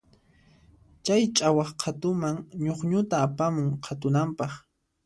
[1.05, 4.51] Chay ch'awaq qhatuman ñukñuta apamun qhatunanpaq.